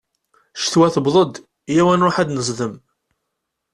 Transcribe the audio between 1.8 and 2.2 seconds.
ad nruḥ